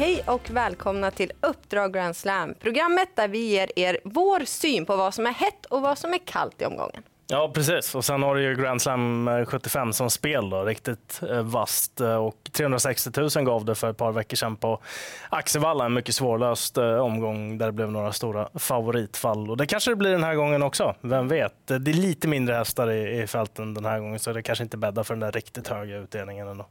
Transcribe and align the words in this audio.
Hej 0.00 0.22
och 0.26 0.50
välkomna 0.50 1.10
till 1.10 1.32
Uppdrag 1.40 1.92
Grand 1.92 2.16
Slam, 2.16 2.54
programmet 2.60 3.08
där 3.14 3.28
vi 3.28 3.38
ger 3.38 3.78
er 3.78 3.98
vår 4.04 4.44
syn 4.44 4.86
på 4.86 4.96
vad 4.96 5.14
som 5.14 5.26
är 5.26 5.30
hett 5.30 5.66
och 5.66 5.82
vad 5.82 5.98
som 5.98 6.14
är 6.14 6.18
kallt 6.18 6.62
i 6.62 6.64
omgången. 6.64 7.02
Ja, 7.26 7.50
precis. 7.54 7.94
Och 7.94 8.04
sen 8.04 8.22
har 8.22 8.34
du 8.34 8.42
ju 8.42 8.54
Grand 8.54 8.82
Slam 8.82 9.28
eh, 9.28 9.44
75 9.44 9.92
som 9.92 10.10
spel, 10.10 10.50
då, 10.50 10.64
riktigt 10.64 11.20
eh, 11.30 11.42
vast. 11.42 12.00
Eh, 12.00 12.14
och 12.14 12.50
360 12.52 13.10
000 13.36 13.44
gav 13.44 13.64
det 13.64 13.74
för 13.74 13.90
ett 13.90 13.96
par 13.96 14.12
veckor 14.12 14.36
sedan 14.36 14.56
på 14.56 14.80
Axevalla. 15.28 15.84
En 15.84 15.94
mycket 15.94 16.14
svårlöst 16.14 16.78
eh, 16.78 16.96
omgång 16.96 17.58
där 17.58 17.66
det 17.66 17.72
blev 17.72 17.92
några 17.92 18.12
stora 18.12 18.48
favoritfall. 18.54 19.50
Och 19.50 19.56
det 19.56 19.66
kanske 19.66 19.90
det 19.90 19.96
blir 19.96 20.10
den 20.10 20.24
här 20.24 20.34
gången 20.34 20.62
också, 20.62 20.94
vem 21.00 21.28
vet? 21.28 21.66
Det 21.66 21.74
är 21.90 21.94
lite 21.94 22.28
mindre 22.28 22.54
hästar 22.54 22.90
i, 22.90 23.22
i 23.22 23.26
fälten 23.26 23.74
den 23.74 23.84
här 23.84 24.00
gången, 24.00 24.18
så 24.18 24.32
det 24.32 24.42
kanske 24.42 24.64
inte 24.64 24.76
bäddar 24.76 25.02
för 25.02 25.14
den 25.14 25.20
där 25.20 25.32
riktigt 25.32 25.68
höga 25.68 25.96
utdelningen 25.96 26.48
ändå. 26.48 26.66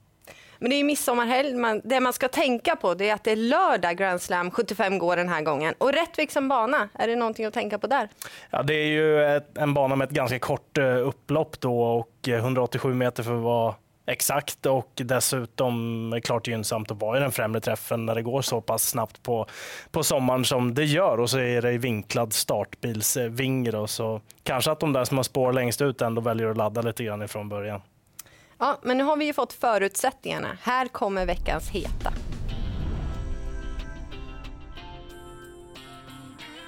Men 0.59 0.69
det 0.69 0.75
är 0.75 0.83
midsommarhelg. 0.83 1.55
Man, 1.55 1.81
det 1.83 1.99
man 1.99 2.13
ska 2.13 2.27
tänka 2.27 2.75
på 2.75 2.93
det 2.93 3.09
är 3.09 3.13
att 3.13 3.23
det 3.23 3.31
är 3.31 3.35
lördag 3.35 3.97
Grand 3.97 4.21
Slam 4.21 4.51
75 4.51 4.99
går 4.99 5.15
den 5.15 5.29
här 5.29 5.41
gången. 5.41 5.73
Och 5.77 5.93
Rättvik 5.93 6.31
som 6.31 6.47
bana, 6.47 6.89
är 6.93 7.07
det 7.07 7.15
någonting 7.15 7.45
att 7.45 7.53
tänka 7.53 7.79
på 7.79 7.87
där? 7.87 8.09
Ja, 8.49 8.63
det 8.63 8.73
är 8.73 8.87
ju 8.87 9.25
ett, 9.25 9.57
en 9.57 9.73
bana 9.73 9.95
med 9.95 10.05
ett 10.05 10.11
ganska 10.11 10.39
kort 10.39 10.77
eh, 10.77 11.07
upplopp 11.07 11.59
då 11.59 11.81
och 11.81 12.29
eh, 12.29 12.35
187 12.35 12.93
meter 12.93 13.23
för 13.23 13.35
att 13.35 13.43
vara 13.43 13.75
exakt 14.09 14.65
och 14.65 14.91
dessutom 14.95 16.19
klart 16.23 16.47
gynnsamt 16.47 16.91
att 16.91 17.01
vara 17.01 17.17
i 17.17 17.21
den 17.21 17.31
främre 17.31 17.61
träffen 17.61 18.05
när 18.05 18.15
det 18.15 18.21
går 18.21 18.41
så 18.41 18.61
pass 18.61 18.89
snabbt 18.89 19.23
på, 19.23 19.45
på 19.91 20.03
sommaren 20.03 20.45
som 20.45 20.73
det 20.73 20.85
gör 20.85 21.19
och 21.19 21.29
så 21.29 21.39
är 21.39 21.61
det 21.61 21.77
vinklad 21.77 22.33
startbilsvinge 22.33 23.87
så 23.87 24.21
kanske 24.43 24.71
att 24.71 24.79
de 24.79 24.93
där 24.93 25.03
som 25.05 25.17
har 25.17 25.23
spår 25.23 25.53
längst 25.53 25.81
ut 25.81 26.01
ändå 26.01 26.21
väljer 26.21 26.47
att 26.47 26.57
ladda 26.57 26.81
lite 26.81 27.03
grann 27.03 27.21
ifrån 27.21 27.49
början. 27.49 27.81
Ja, 28.59 28.79
men 28.81 28.97
nu 28.97 29.03
har 29.03 29.17
vi 29.17 29.25
ju 29.25 29.33
fått 29.33 29.53
förutsättningarna. 29.53 30.57
Här 30.61 30.87
kommer 30.87 31.25
veckans 31.25 31.69
heta. 31.69 32.13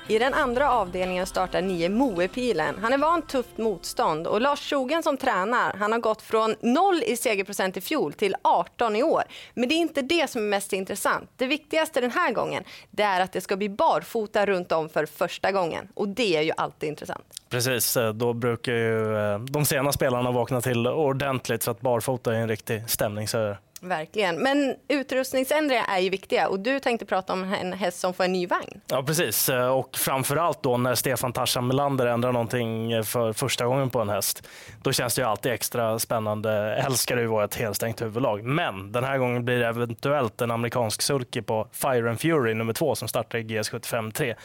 I 0.08 0.20
den 0.20 0.34
andra 0.34 0.72
avdelningen 0.72 1.26
startar 1.26 1.62
nio 1.62 1.90
Moepilen. 1.90 2.76
Han 2.82 2.94
är 2.94 2.98
van 2.98 3.22
tufft 3.22 3.58
motstånd 3.58 4.28
och 4.28 4.42
Lars 4.42 4.60
Tjogen 4.60 5.04
som 5.04 5.18
tränar, 5.18 5.74
han 5.74 5.92
har 5.92 6.00
gått 6.00 6.22
från 6.22 6.56
0 6.62 7.02
i 7.06 7.18
segerprocent 7.18 7.78
i 7.78 7.82
fjol 7.82 8.14
till 8.14 8.36
18 8.42 8.96
i 8.96 9.04
år. 9.04 9.24
Men 9.54 9.70
det 9.70 9.76
är 9.76 9.78
inte 9.78 10.02
det 10.02 10.30
som 10.30 10.42
är 10.42 10.48
mest 10.48 10.74
intressant. 10.74 11.30
Det 11.38 11.48
viktigaste 11.48 12.02
den 12.02 12.12
här 12.12 12.32
gången, 12.32 12.64
det 12.90 13.04
är 13.04 13.22
att 13.22 13.32
det 13.32 13.42
ska 13.42 13.58
bli 13.58 13.70
barfota 13.70 14.46
runt 14.46 14.72
om 14.72 14.90
för 14.90 15.06
första 15.06 15.52
gången 15.52 15.88
och 15.94 16.08
det 16.08 16.38
är 16.38 16.42
ju 16.42 16.52
alltid 16.58 16.90
intressant. 16.90 17.26
Precis, 17.50 17.98
eh, 17.98 18.14
då 18.14 18.34
brukar 18.34 18.72
ju 18.72 19.18
eh, 19.18 19.40
de 19.40 19.66
sena 19.66 19.92
spelarna 19.92 20.32
vakna 20.32 20.62
till 20.62 20.88
ordentligt 20.88 21.64
för 21.64 21.72
att 21.72 21.82
barfota 21.82 22.36
är 22.36 22.40
en 22.40 22.48
riktig 22.48 22.90
stämningshöjare. 22.90 23.58
Verkligen. 23.84 24.44
Men 24.44 24.76
utrustningsändringar 24.88 25.86
är 25.90 26.00
ju 26.00 26.10
viktiga 26.10 26.48
och 26.48 26.60
du 26.60 26.80
tänkte 26.80 27.06
prata 27.06 27.34
om 27.34 27.54
en 27.54 27.74
häst 27.74 28.00
som 28.00 28.14
får 28.14 28.24
en 28.24 28.32
ny 28.32 28.48
vagn. 28.48 28.82
Ja, 28.88 29.04
precis. 29.04 29.50
Och 29.50 29.98
framförallt 29.98 30.64
då 30.64 30.78
när 30.78 30.96
Stefan 30.96 31.34
Tarzan 31.34 31.68
Melander 31.68 32.06
ändrar 32.06 32.32
någonting 32.32 33.04
för 33.04 33.34
första 33.34 33.66
gången 33.66 33.90
på 33.90 34.00
en 34.00 34.10
häst. 34.10 34.48
Då 34.82 34.92
känns 34.92 35.16
det 35.16 35.22
ju 35.22 35.28
alltid 35.28 35.52
extra 35.52 36.00
spännande. 36.00 36.52
Älskar 36.76 37.16
det 37.16 37.22
ju 37.22 37.28
vara 37.28 37.46
ett 37.46 37.56
helstängt 37.56 38.02
huvudlag. 38.02 38.44
Men 38.44 38.92
den 38.92 39.04
här 39.04 39.18
gången 39.18 39.46
blir 39.46 39.60
det 39.60 39.68
eventuellt 39.68 40.42
en 40.42 40.52
amerikansk 40.52 41.02
sulky 41.02 41.42
på 41.42 41.68
Fire 41.72 42.10
and 42.10 42.20
Fury 42.20 42.54
nummer 42.54 42.74
två 42.74 42.96
som 42.96 43.08
startar 43.08 43.40
i 43.40 43.44
GS75 43.44 44.12
3. 44.12 44.36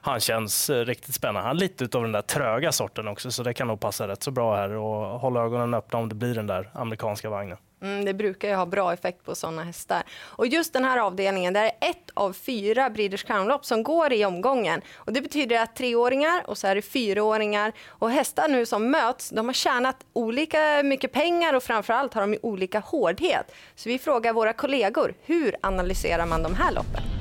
Han 0.00 0.20
känns 0.20 0.70
eh, 0.70 0.84
riktigt 0.84 1.14
spännande. 1.14 1.40
Han 1.40 1.56
är 1.56 1.60
lite 1.60 1.98
av 1.98 2.02
den 2.02 2.12
där 2.12 2.22
tröga 2.22 2.72
sorten 2.72 3.08
också 3.08 3.30
så 3.30 3.42
det 3.42 3.54
kan 3.54 3.68
nog 3.68 3.80
passa 3.80 4.08
rätt 4.08 4.22
så 4.22 4.30
bra 4.30 4.56
här 4.56 4.70
och 4.70 5.20
håll 5.20 5.36
ögonen 5.36 5.74
öppna 5.74 5.98
om 5.98 6.08
det 6.08 6.14
blir 6.14 6.34
den 6.34 6.46
där 6.46 6.70
amerikanska 6.74 7.30
vagnen. 7.30 7.56
Mm, 7.82 8.04
det 8.04 8.14
brukar 8.14 8.48
ju 8.48 8.54
ha 8.54 8.66
bra 8.66 8.92
effekt 8.92 9.24
på 9.24 9.34
sådana 9.34 9.64
hästar. 9.64 10.02
Och 10.22 10.46
just 10.46 10.72
den 10.72 10.84
här 10.84 10.98
avdelningen, 10.98 11.52
där 11.52 11.64
är 11.64 11.90
ett 11.90 12.10
av 12.14 12.32
fyra 12.32 12.90
Breeders 12.90 13.24
Crown-lopp 13.24 13.64
som 13.64 13.82
går 13.82 14.12
i 14.12 14.24
omgången. 14.24 14.82
Och 14.94 15.12
det 15.12 15.20
betyder 15.20 15.62
att 15.62 15.76
treåringar 15.76 16.42
och 16.46 16.58
så 16.58 16.66
är 16.66 16.74
det 16.74 16.82
fyraåringar 16.82 17.72
och 17.88 18.10
hästar 18.10 18.48
nu 18.48 18.66
som 18.66 18.90
möts, 18.90 19.30
de 19.30 19.46
har 19.46 19.52
tjänat 19.52 19.96
olika 20.12 20.82
mycket 20.82 21.12
pengar 21.12 21.54
och 21.54 21.62
framförallt 21.62 22.14
har 22.14 22.20
de 22.26 22.38
olika 22.42 22.78
hårdhet. 22.78 23.54
Så 23.74 23.88
vi 23.88 23.98
frågar 23.98 24.32
våra 24.32 24.52
kollegor, 24.52 25.14
hur 25.24 25.56
analyserar 25.60 26.26
man 26.26 26.42
de 26.42 26.54
här 26.54 26.72
loppen? 26.72 27.11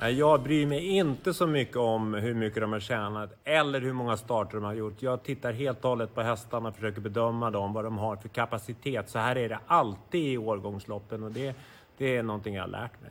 Jag 0.00 0.42
bryr 0.42 0.66
mig 0.66 0.86
inte 0.86 1.34
så 1.34 1.46
mycket 1.46 1.76
om 1.76 2.14
hur 2.14 2.34
mycket 2.34 2.60
de 2.60 2.72
har 2.72 2.80
tjänat 2.80 3.30
eller 3.44 3.80
hur 3.80 3.92
många 3.92 4.16
starter 4.16 4.54
de 4.54 4.64
har 4.64 4.74
gjort. 4.74 5.02
Jag 5.02 5.22
tittar 5.22 5.52
helt 5.52 5.84
och 5.84 5.90
hållet 5.90 6.14
på 6.14 6.22
hästarna 6.22 6.68
och 6.68 6.74
försöker 6.74 7.00
bedöma 7.00 7.50
dem, 7.50 7.72
vad 7.72 7.84
de 7.84 7.98
har 7.98 8.16
för 8.16 8.28
kapacitet. 8.28 9.08
Så 9.08 9.18
här 9.18 9.36
är 9.36 9.48
det 9.48 9.58
alltid 9.66 10.32
i 10.32 10.38
årgångsloppen 10.38 11.22
och 11.22 11.32
det, 11.32 11.56
det 11.96 12.16
är 12.16 12.22
någonting 12.22 12.54
jag 12.54 12.62
har 12.62 12.68
lärt 12.68 13.00
mig. 13.00 13.10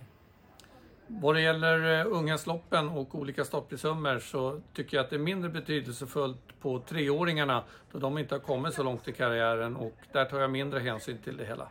Vad 1.07 1.35
det 1.35 1.41
gäller 1.41 1.99
eh, 1.99 2.05
unghästloppen 2.11 2.89
och 2.89 3.15
olika 3.15 3.45
startprissummor 3.45 4.19
så 4.19 4.61
tycker 4.73 4.97
jag 4.97 5.03
att 5.03 5.09
det 5.09 5.15
är 5.15 5.19
mindre 5.19 5.49
betydelsefullt 5.49 6.61
på 6.61 6.79
treåringarna 6.79 7.63
då 7.91 7.99
de 7.99 8.17
inte 8.17 8.35
har 8.35 8.39
kommit 8.39 8.73
så 8.73 8.83
långt 8.83 9.07
i 9.07 9.11
karriären 9.11 9.75
och 9.75 9.97
där 10.11 10.25
tar 10.25 10.39
jag 10.39 10.51
mindre 10.51 10.79
hänsyn 10.79 11.17
till 11.23 11.37
det 11.37 11.45
hela. 11.45 11.67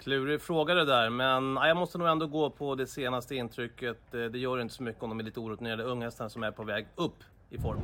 Klurig 0.00 0.40
fråga 0.40 0.74
det 0.74 0.84
där, 0.84 1.10
men 1.10 1.56
jag 1.56 1.76
måste 1.76 1.98
nog 1.98 2.08
ändå 2.08 2.26
gå 2.26 2.50
på 2.50 2.74
det 2.74 2.86
senaste 2.86 3.34
intrycket. 3.34 4.14
Eh, 4.14 4.24
det 4.24 4.38
gör 4.38 4.60
inte 4.60 4.74
så 4.74 4.82
mycket 4.82 5.02
om 5.02 5.10
de 5.10 5.20
är 5.20 5.24
lite 5.24 5.40
orutinerade 5.40 5.82
unghästar 5.82 6.28
som 6.28 6.42
är 6.42 6.50
på 6.50 6.64
väg 6.64 6.86
upp 6.96 7.24
i 7.50 7.58
form. 7.58 7.80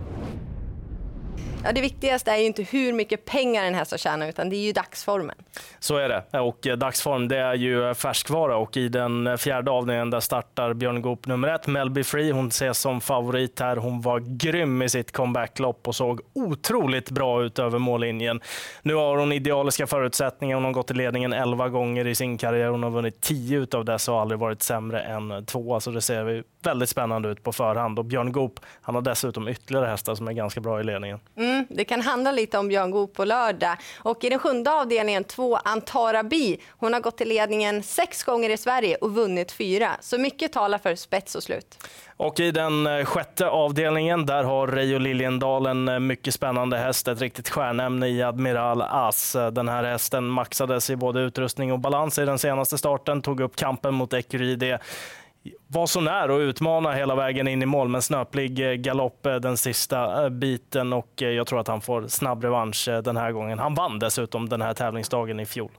Ja, 1.67 1.73
det 1.73 1.81
viktigaste 1.81 2.31
är 2.31 2.37
ju 2.37 2.45
inte 2.45 2.63
hur 2.63 2.93
mycket 2.93 3.25
pengar 3.25 3.65
en 3.65 3.75
häst 3.75 3.91
har 3.91 3.99
tjänat, 3.99 4.29
utan 4.29 4.51
det 4.51 4.57
är 4.57 4.61
ju 4.67 4.73
dagsformen. 4.73 5.37
Så 5.79 5.97
är 5.97 6.09
det. 6.09 6.41
Och 6.41 6.67
eh, 6.67 6.77
dagsform 6.77 7.29
det 7.29 7.39
är 7.39 7.55
ju 7.55 7.89
eh, 7.89 7.95
färskvara 7.95 8.57
och 8.57 8.77
i 8.77 8.89
den 8.89 9.27
eh, 9.27 9.37
fjärde 9.37 9.71
avdelningen 9.71 10.11
där 10.11 10.21
startar 10.21 10.75
Björn 10.75 11.03
Goop 11.03 11.27
nummer 11.27 11.49
ett, 11.49 11.67
Melby 11.67 12.05
Free. 12.05 12.31
Hon 12.31 12.49
ses 12.49 12.79
som 12.79 13.01
favorit 13.01 13.61
här. 13.61 13.77
Hon 13.77 14.01
var 14.01 14.21
grym 14.21 14.83
i 14.83 14.89
sitt 14.89 15.13
comebacklopp 15.13 15.89
och 15.89 15.95
såg 15.95 16.21
otroligt 16.33 17.11
bra 17.11 17.43
ut 17.43 17.59
över 17.59 17.79
mållinjen. 17.79 18.41
Nu 18.83 18.95
har 18.95 19.17
hon 19.17 19.33
idealiska 19.33 19.87
förutsättningar. 19.87 20.55
Hon 20.55 20.65
har 20.65 20.73
gått 20.73 20.91
i 20.91 20.95
ledningen 20.95 21.33
11 21.33 21.69
gånger 21.69 22.07
i 22.07 22.15
sin 22.15 22.39
karriär. 22.39 22.69
Hon 22.69 22.83
har 22.83 22.91
vunnit 22.91 23.21
10 23.21 23.67
av 23.75 23.85
dessa 23.85 24.13
och 24.13 24.21
aldrig 24.21 24.41
varit 24.41 24.63
sämre 24.63 25.01
än 25.01 25.47
två. 25.47 25.81
Så 25.81 25.91
det 25.91 26.01
ser 26.01 26.45
väldigt 26.63 26.89
spännande 26.89 27.29
ut 27.29 27.43
på 27.43 27.53
förhand. 27.53 27.99
Och 27.99 28.05
Björn 28.05 28.33
Goop 28.33 28.61
han 28.83 28.95
har 28.95 29.03
dessutom 29.03 29.49
ytterligare 29.49 29.87
hästar 29.87 30.15
som 30.15 30.29
är 30.29 30.33
ganska 30.33 30.61
bra 30.61 30.81
i 30.81 30.85
ledningen. 30.85 31.21
Mm. 31.37 31.67
Det 31.71 31.85
kan 31.85 32.01
handla 32.01 32.33
lite 32.33 32.59
om 32.59 32.69
Björn 32.69 32.91
Goop 32.91 33.15
på 33.15 33.25
lördag. 33.25 33.77
Och 33.99 34.25
I 34.25 34.29
den 34.29 34.39
sjunde 34.39 34.73
avdelningen, 34.73 35.25
två 35.25 35.57
Antara 35.57 36.23
Bi. 36.23 36.61
Hon 36.71 36.93
har 36.93 37.01
gått 37.01 37.19
till 37.19 37.29
ledningen 37.29 37.83
sex 37.83 38.25
gånger 38.25 38.51
i 38.51 38.57
Sverige 38.57 38.97
och 38.97 39.15
vunnit 39.15 39.53
fyra. 39.53 39.91
Så 40.01 40.19
mycket 40.19 40.53
talar 40.53 40.79
för 40.79 40.95
spets 40.95 41.35
och 41.35 41.43
slut. 41.43 41.79
Och 42.17 42.41
i 42.41 42.51
den 42.51 42.87
eh, 42.87 43.05
sjätte 43.05 43.49
avdelningen 43.49 44.27
där 44.27 44.45
har 44.45 44.67
Reijo 44.67 44.99
Liljendal 44.99 45.67
en 45.67 45.89
eh, 45.89 45.99
mycket 45.99 46.35
spännande 46.35 46.77
häst, 46.77 47.09
ett 47.09 47.21
riktigt 47.21 47.49
stjärnämne 47.49 48.09
i 48.09 48.23
Admiral 48.23 48.83
As. 48.83 49.35
Eh, 49.35 49.51
den 49.51 49.69
här 49.69 49.85
hästen 49.85 50.27
maxades 50.27 50.91
i 50.91 50.97
både 50.97 51.21
utrustning 51.21 51.73
och 51.73 51.79
balans 51.79 52.19
i 52.19 52.25
den 52.25 52.39
senaste 52.39 52.79
starten, 52.79 53.23
tog 53.23 53.41
upp 53.41 53.57
kampen 53.57 53.95
mot 53.95 54.13
Ecuride 54.13 54.79
var 55.67 55.87
så 55.87 56.01
nära 56.01 56.37
att 56.37 56.41
utmana 56.41 56.93
hela 56.93 57.15
vägen 57.15 57.49
in 57.49 57.63
i 57.63 57.67
mål, 57.67 57.89
men 57.89 58.03
snöplig 58.03 58.71
eh, 58.71 58.73
galopp 58.73 59.27
eh, 59.27 59.35
den 59.35 59.57
sista 59.57 60.25
eh, 60.25 60.29
biten 60.29 60.93
och 60.93 61.13
jag 61.17 61.47
tror 61.47 61.61
att 61.61 61.69
han 61.69 61.81
får 61.81 62.07
snabb 62.09 62.45
revansch 62.45 62.89
den 63.05 63.17
här 63.17 63.33
gången. 63.33 63.59
Han 63.59 63.75
vann 63.75 63.99
dessutom 63.99 64.49
den 64.49 64.63
här 64.63 64.75
tävlingsdagen 64.75 65.41
i 65.41 65.47
fjol. 65.47 65.71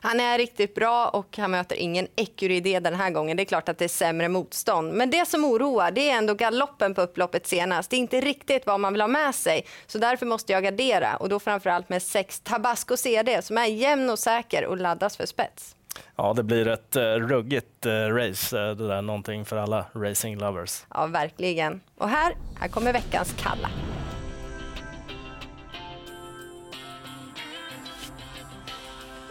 Han 0.00 0.20
är 0.20 0.38
riktigt 0.38 0.74
bra 0.74 1.08
och 1.08 1.36
han 1.36 1.50
möter 1.50 1.76
ingen 1.76 2.06
Ecuride 2.16 2.80
den 2.80 2.94
här 2.94 3.10
gången. 3.10 3.36
Det 3.36 3.42
är 3.42 3.44
klart 3.44 3.68
att 3.68 3.78
det 3.78 3.84
är 3.84 3.88
sämre 3.88 4.28
motstånd. 4.28 4.92
Men 4.92 5.10
det 5.10 5.28
som 5.28 5.44
oroar 5.44 5.90
det 5.90 6.10
är 6.10 6.18
ändå 6.18 6.34
galoppen 6.34 6.94
på 6.94 7.02
upploppet 7.02 7.46
senast. 7.46 7.90
Det 7.90 7.96
är 7.96 7.98
inte 7.98 8.20
riktigt 8.20 8.66
vad 8.66 8.80
man 8.80 8.92
vill 8.92 9.00
ha 9.00 9.08
med 9.08 9.34
sig. 9.34 9.66
Så 9.86 9.98
därför 9.98 10.26
måste 10.26 10.52
jag 10.52 10.62
gardera 10.62 11.16
och 11.16 11.28
då 11.28 11.40
framförallt 11.40 11.88
med 11.88 12.02
sex 12.02 12.40
Tabasco 12.40 12.96
CD 12.96 13.42
som 13.42 13.58
är 13.58 13.66
jämn 13.66 14.10
och 14.10 14.18
säker 14.18 14.66
och 14.66 14.76
laddas 14.76 15.16
för 15.16 15.26
spets. 15.26 15.74
Ja, 16.16 16.32
det 16.32 16.42
blir 16.42 16.68
ett 16.68 16.96
uh, 16.96 17.02
ruggigt 17.02 17.86
uh, 17.86 17.92
race. 17.92 18.56
Uh, 18.56 18.76
det 18.76 18.88
där 18.88 19.02
någonting 19.02 19.44
för 19.44 19.56
alla 19.56 19.86
racing 19.94 20.40
lovers. 20.40 20.84
Ja, 20.94 21.06
verkligen. 21.06 21.80
Och 21.96 22.08
här, 22.08 22.34
här 22.60 22.68
kommer 22.68 22.92
veckans 22.92 23.34
kalla. 23.38 23.70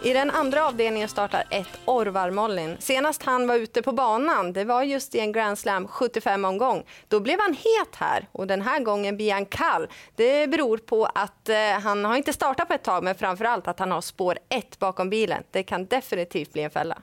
I 0.02 0.12
den 0.12 0.30
andra 0.30 0.66
avdelningen 0.66 1.08
startar 1.08 1.44
ett 1.50 1.80
Orvar 1.84 2.30
Mollin. 2.30 2.76
Senast 2.78 3.22
han 3.22 3.46
var 3.46 3.54
ute 3.54 3.82
på 3.82 3.92
banan, 3.92 4.52
det 4.52 4.64
var 4.64 4.82
just 4.82 5.14
i 5.14 5.20
en 5.20 5.32
Grand 5.32 5.58
Slam 5.58 5.86
75-omgång. 5.86 6.84
Då 7.08 7.20
blev 7.20 7.40
han 7.40 7.52
het 7.54 7.96
här 7.96 8.28
och 8.32 8.46
den 8.46 8.62
här 8.62 8.80
gången 8.80 9.16
blir 9.16 9.32
han 9.32 9.46
kall. 9.46 9.88
Det 10.16 10.50
beror 10.50 10.78
på 10.78 11.04
att 11.04 11.48
eh, 11.48 11.56
han 11.82 12.04
har 12.04 12.16
inte 12.16 12.32
startat 12.32 12.68
på 12.68 12.74
ett 12.74 12.82
tag, 12.82 13.04
men 13.04 13.14
framför 13.14 13.44
allt 13.44 13.68
att 13.68 13.78
han 13.78 13.92
har 13.92 14.00
spår 14.00 14.38
1 14.48 14.78
bakom 14.78 15.10
bilen. 15.10 15.42
Det 15.50 15.62
kan 15.62 15.86
definitivt 15.86 16.52
bli 16.52 16.62
en 16.62 16.70
fälla. 16.70 16.98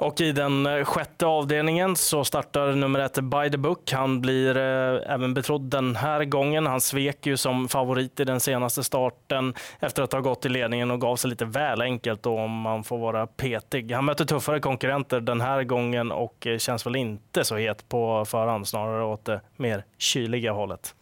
Och 0.00 0.20
i 0.20 0.32
den 0.32 0.66
eh, 0.66 0.84
sjätte 0.84 1.26
avdelningen 1.26 1.96
så 1.96 2.24
startar 2.24 2.72
nummer 2.72 3.00
ett 3.00 3.18
By 3.20 3.50
the 3.50 3.56
Book. 3.56 3.92
Han 3.92 4.20
blir 4.20 4.56
eh, 4.56 5.12
även 5.14 5.34
betrodd 5.34 5.62
den 5.62 5.96
här 5.96 6.24
gången. 6.24 6.66
Han 6.66 6.80
svek 6.80 7.26
ju 7.26 7.36
som 7.36 7.68
favorit 7.68 8.20
i 8.20 8.24
den 8.24 8.40
senaste 8.40 8.84
starten 8.84 9.54
efter 9.80 10.02
att 10.02 10.12
ha 10.12 10.20
gått 10.20 10.46
i 10.46 10.48
ledningen 10.48 10.90
och 10.90 11.00
gav 11.00 11.16
sig 11.16 11.30
lite 11.30 11.44
väl 11.44 11.82
enkelt 11.82 12.22
då, 12.22 12.38
om 12.38 12.60
man 12.60 12.84
får 12.84 12.98
vara 12.98 13.26
petig. 13.26 13.92
Han 13.92 14.04
möter 14.04 14.24
tuffare 14.24 14.60
konkurrenter 14.60 15.20
den 15.20 15.40
här 15.40 15.64
gången 15.64 16.12
och 16.12 16.46
eh, 16.46 16.58
känns 16.58 16.86
väl 16.86 16.96
inte 16.96 17.44
så 17.44 17.56
het 17.56 17.88
på 17.88 18.24
förhand, 18.24 18.68
snarare 18.68 19.04
åt 19.04 19.24
det 19.24 19.40
mer 19.56 19.84
kyliga 19.98 20.52
hållet. 20.52 20.94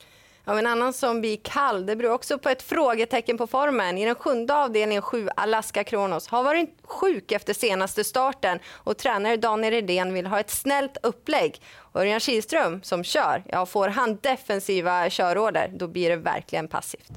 Ja, 0.49 0.59
en 0.59 0.67
annan 0.67 0.93
som 0.93 1.21
blir 1.21 1.37
kall, 1.37 1.87
det 1.87 1.97
beror 1.97 2.13
också 2.13 2.39
på 2.39 2.49
ett 2.49 2.63
frågetecken 2.63 3.39
på 3.39 3.47
formen. 3.47 3.99
I 3.99 4.05
den 4.05 4.15
sjunde 4.15 4.55
avdelningen, 4.55 5.03
7, 5.03 5.29
Alaska 5.37 5.85
Kronos, 5.85 6.29
har 6.29 6.43
varit 6.43 6.79
sjuk 6.85 7.33
efter 7.33 7.55
senaste 7.55 8.05
starten 8.05 8.59
och 8.73 8.97
tränare 8.97 9.37
Daniel 9.37 9.73
Redén 9.73 10.15
vill 10.15 10.27
ha 10.27 10.41
ett 10.41 10.51
snällt 10.51 10.97
upplägg. 11.03 11.63
Örjan 11.95 12.21
Kihlström 12.21 12.83
som 12.83 13.05
kör, 13.05 13.43
ja, 13.47 13.67
får 13.67 13.89
han 13.89 14.17
defensiva 14.17 15.11
körorder, 15.11 15.71
då 15.75 15.89
blir 15.89 16.11
det 16.11 16.17
verkligen 16.17 16.69
passivt. 16.69 17.13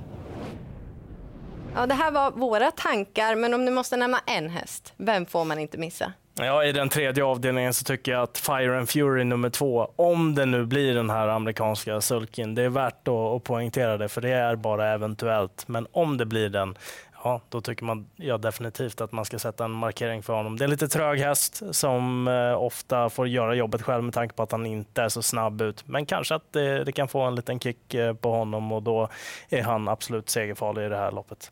Ja, 1.75 1.85
det 1.85 1.93
här 1.93 2.11
var 2.11 2.31
våra 2.31 2.71
tankar, 2.71 3.35
men 3.35 3.53
om 3.53 3.65
du 3.65 3.71
måste 3.71 3.97
nämna 3.97 4.19
en 4.25 4.49
häst, 4.49 4.93
vem 4.97 5.25
får 5.25 5.45
man 5.45 5.59
inte 5.59 5.77
missa? 5.77 6.13
Ja, 6.35 6.63
I 6.63 6.71
den 6.71 6.89
tredje 6.89 7.23
avdelningen 7.23 7.73
så 7.73 7.83
tycker 7.83 8.11
jag 8.11 8.21
att 8.21 8.37
Fire 8.37 8.77
and 8.77 8.89
Fury 8.89 9.23
nummer 9.23 9.49
två, 9.49 9.91
om 9.95 10.35
det 10.35 10.45
nu 10.45 10.65
blir 10.65 10.93
den 10.93 11.09
här 11.09 11.27
amerikanska 11.27 12.01
sulken, 12.01 12.55
det 12.55 12.61
är 12.61 12.69
värt 12.69 13.07
att, 13.07 13.43
poängtera 13.43 13.97
det, 13.97 14.09
för 14.09 14.21
det 14.21 14.29
är 14.29 14.55
bara 14.55 14.89
eventuellt. 14.93 15.67
Men 15.67 15.87
om 15.91 16.17
det 16.17 16.25
blir 16.25 16.49
den, 16.49 16.77
ja, 17.23 17.41
då 17.49 17.61
tycker 17.61 17.85
man 17.85 18.09
ja, 18.15 18.37
definitivt 18.37 19.01
att 19.01 19.11
man 19.11 19.25
ska 19.25 19.39
sätta 19.39 19.65
en 19.65 19.71
markering 19.71 20.23
för 20.23 20.33
honom. 20.33 20.57
Det 20.57 20.63
är 20.63 20.65
en 20.65 20.71
lite 20.71 20.87
trög 20.87 21.19
häst 21.19 21.61
som 21.71 22.27
eh, 22.27 22.63
ofta 22.63 23.09
får 23.09 23.27
göra 23.27 23.55
jobbet 23.55 23.81
själv 23.81 24.03
med 24.03 24.13
tanke 24.13 24.35
på 24.35 24.43
att 24.43 24.51
han 24.51 24.65
inte 24.65 25.01
är 25.01 25.09
så 25.09 25.21
snabb 25.21 25.61
ut. 25.61 25.87
Men 25.87 26.05
kanske 26.05 26.35
att 26.35 26.53
det, 26.53 26.83
det 26.83 26.91
kan 26.91 27.07
få 27.07 27.21
en 27.21 27.35
liten 27.35 27.59
kick 27.59 27.93
eh, 27.93 28.13
på 28.13 28.31
honom 28.31 28.71
och 28.71 28.83
då 28.83 29.09
är 29.49 29.63
han 29.63 29.87
absolut 29.87 30.29
segerfarlig 30.29 30.85
i 30.85 30.89
det 30.89 30.97
här 30.97 31.11
loppet. 31.11 31.51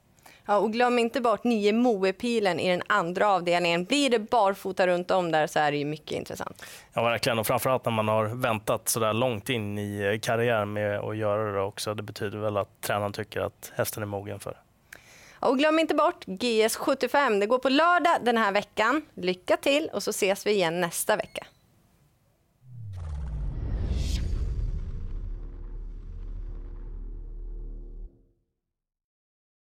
Ja, 0.50 0.58
och 0.58 0.74
glöm 0.74 1.00
inte 1.00 1.22
bort 1.22 1.44
nio 1.44 1.74
Moepilen 1.74 2.60
i 2.60 2.70
den 2.70 2.82
andra 2.88 3.30
avdelningen. 3.30 3.86
Blir 3.86 4.10
det 4.10 4.20
barfota 4.20 4.88
runt 4.88 5.12
om 5.12 5.32
där 5.32 5.48
så 5.48 5.60
är 5.60 5.72
det 5.72 5.78
ju 5.78 5.86
mycket 5.86 6.12
intressant. 6.12 6.66
Ja, 6.94 7.04
verkligen. 7.04 7.40
Och 7.40 7.48
framförallt 7.48 7.86
när 7.86 7.92
man 7.92 8.08
har 8.08 8.26
väntat 8.26 8.90
så 8.90 9.00
där 9.00 9.14
långt 9.14 9.50
in 9.50 9.78
i 9.78 10.20
karriären 10.24 10.74
med 10.74 11.00
att 11.00 11.18
göra 11.18 11.52
det 11.52 11.62
också. 11.62 11.94
Det 11.94 12.04
betyder 12.04 12.38
väl 12.38 12.58
att 12.58 12.82
tränaren 12.82 13.14
tycker 13.14 13.42
att 13.42 13.72
hästen 13.76 14.04
är 14.04 14.08
mogen 14.08 14.40
för 14.40 14.52
det. 14.52 14.58
Och 15.48 15.58
glöm 15.58 15.80
inte 15.80 15.96
bort 15.96 16.26
GS75. 16.26 17.40
Det 17.40 17.46
går 17.46 17.60
på 17.60 17.70
lördag 17.70 18.18
den 18.22 18.38
här 18.38 18.52
veckan. 18.52 19.02
Lycka 19.14 19.58
till 19.58 19.90
och 19.94 20.04
så 20.04 20.10
ses 20.10 20.48
vi 20.48 20.52
igen 20.52 20.82
nästa 20.82 21.16
vecka. 21.16 21.46